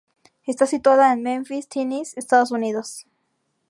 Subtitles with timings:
[0.47, 3.05] Está situada en Memphis, Tennessee, Estados Unidos.